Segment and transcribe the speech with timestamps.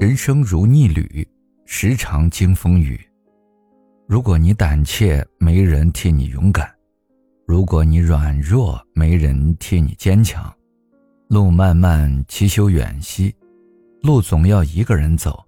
[0.00, 1.28] 人生如逆旅，
[1.66, 2.98] 时常经风雨。
[4.08, 6.64] 如果你胆怯，没人替你勇敢；
[7.46, 10.50] 如果你软弱，没人替你坚强。
[11.28, 13.30] 路漫漫其修远兮，
[14.00, 15.38] 路总要一个人走，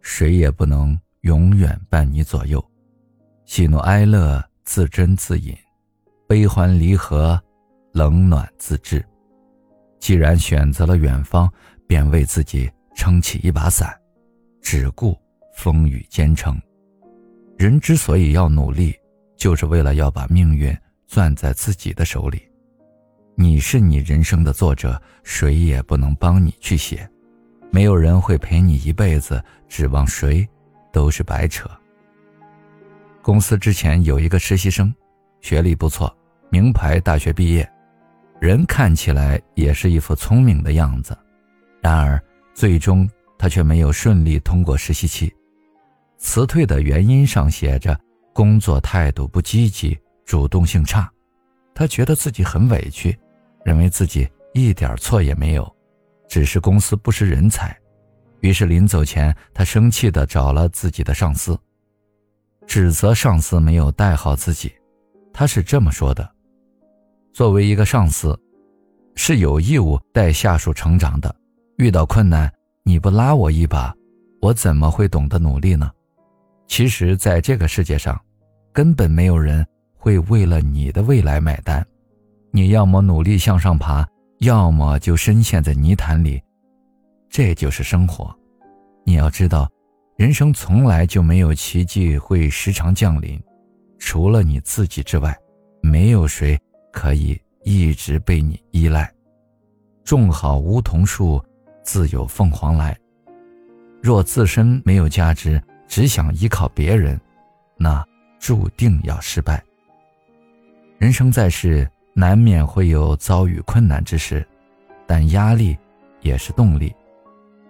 [0.00, 2.60] 谁也不能永远伴你左右。
[3.44, 5.56] 喜怒哀乐自斟自饮，
[6.26, 7.40] 悲欢离合
[7.92, 9.00] 冷暖自知。
[10.00, 11.48] 既然选择了远方，
[11.86, 13.92] 便为自己撑起一把伞，
[14.60, 15.18] 只顾
[15.56, 16.60] 风雨兼程。
[17.56, 18.94] 人之所以要努力，
[19.36, 20.76] 就是为了要把命运
[21.06, 22.42] 攥在自己的手里。
[23.36, 27.08] 你是你人生的作者，谁也不能帮你去写。
[27.70, 30.48] 没有人会陪你一辈子，指望谁，
[30.92, 31.68] 都是白扯。
[33.20, 34.94] 公司之前有一个实习生，
[35.40, 36.16] 学历不错，
[36.50, 37.68] 名牌大学毕业，
[38.40, 41.16] 人看起来也是一副聪明的样子。
[41.80, 42.22] 然而，
[42.54, 45.32] 最终他却没有顺利通过实习期。
[46.16, 47.98] 辞退的原因上写着：
[48.32, 51.10] 工作态度不积极，主动性差。
[51.74, 53.18] 他觉得自己很委屈，
[53.64, 55.76] 认为自己一点错也没有，
[56.28, 57.76] 只是公司不识人才。
[58.40, 61.58] 于是临走前，他生气地找了自己的上司，
[62.66, 64.72] 指责上司没有带好自己。
[65.32, 66.30] 他是这么说的
[67.34, 68.38] ：“作为一个上司，
[69.16, 71.34] 是有义务带下属成长的。
[71.76, 73.94] 遇到困难，你不拉我一把，
[74.40, 75.90] 我怎么会懂得努力呢？”
[76.66, 78.20] 其实，在这个世界上，
[78.72, 79.66] 根本没有人。
[79.96, 81.82] 会为了你的未来买单，
[82.50, 84.06] 你要么努力向上爬，
[84.40, 86.38] 要么就深陷在泥潭里。
[87.30, 88.30] 这就是生活。
[89.06, 89.66] 你要知道，
[90.18, 93.42] 人生从来就没有奇迹会时常降临，
[93.98, 95.34] 除了你自己之外，
[95.80, 96.60] 没有谁
[96.92, 99.10] 可以一直被你依赖。
[100.04, 101.42] 种好梧桐树，
[101.84, 102.98] 自有凤凰来。
[104.02, 107.20] 若自身没有价值，只想依靠别人，
[107.76, 108.04] 那
[108.40, 109.62] 注定要失败。
[110.98, 114.46] 人生在世，难免会有遭遇困难之时，
[115.06, 115.76] 但压力
[116.20, 116.94] 也是动力。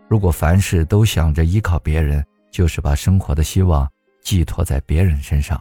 [0.09, 3.89] 如果凡事都想着依靠别人，就是把生活的希望
[4.23, 5.61] 寄托在别人身上，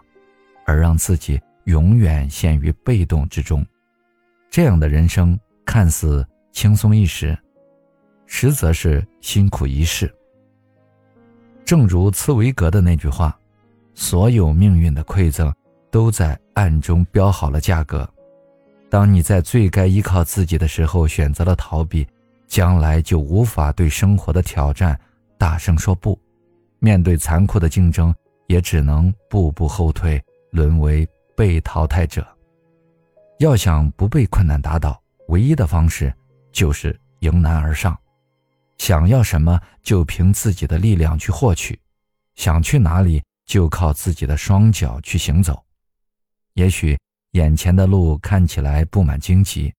[0.66, 3.66] 而让自己永远陷于被动之中。
[4.50, 7.38] 这样的人生看似轻松一时，
[8.36, 10.12] 实则是辛苦一世。
[11.64, 13.38] 正如茨威格的那句话
[13.94, 15.54] ：“所有命运的馈赠。”
[15.92, 18.10] 都在暗中标好了价格。
[18.90, 22.08] 当你在最该依靠自己的时候选择了逃避，
[22.48, 25.00] 将来就无法对生活的挑战
[25.38, 26.20] 大声说不。
[26.80, 28.12] 面对残酷的竞争，
[28.48, 30.20] 也只能步步后退，
[30.50, 31.08] 沦为
[31.38, 32.26] 被淘汰者。
[33.38, 36.12] 要想不被困难打倒，唯一的方式
[36.52, 37.96] 就是迎难而上。
[38.78, 41.74] 想要什么，就凭自己的力量去获取；
[42.36, 45.64] 想去哪里，就靠自己的双脚去行走。
[46.54, 46.98] 也许
[47.32, 49.74] 眼前的路看起来布满荆棘，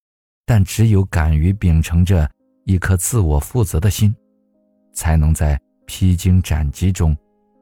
[0.44, 2.28] 但只有敢于秉承着
[2.64, 4.14] 一颗自我负责的心，
[4.92, 7.16] 才能在披荆斩棘中，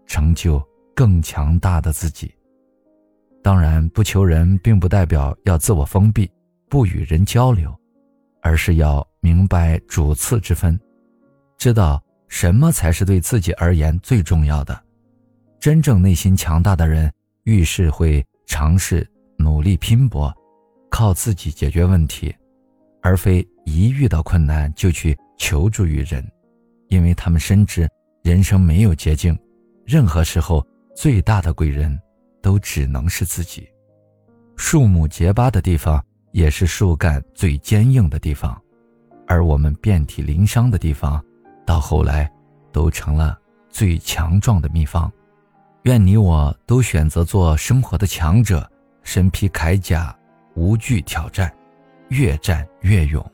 [0.07, 0.63] 成就
[0.95, 2.33] 更强大的自己。
[3.43, 6.31] 当然，不求人并不代表要自我封闭，
[6.69, 7.77] 不与人交流，
[8.41, 10.79] 而是要明白主次之分，
[11.63, 14.77] 知道什么才是对自己而言最重要的。
[15.61, 17.09] 真正内心强大的人，
[17.45, 18.21] 遇事会。
[18.45, 19.09] 尝试
[19.39, 20.31] 努力拼搏，
[20.91, 22.35] 靠自己解决问题，
[23.01, 26.29] 而非一遇到困难就去求助于人，
[26.89, 27.89] 因为他们深知
[28.23, 29.39] 人生没有捷径，
[29.87, 31.99] 任何时候最大的贵人，
[32.43, 33.67] 都只能是自己。
[34.57, 38.61] 树木结疤的地方，也是树干最坚硬的地方，
[39.27, 41.25] 而我们遍体鳞伤的地方，
[41.65, 42.31] 到后来，
[42.73, 45.11] 都成了最强壮的秘方。
[45.83, 48.71] 愿你我都选择做生活的强者，
[49.03, 50.17] 身披铠甲，
[50.55, 51.53] 无惧挑战，
[52.09, 53.25] 越战越勇。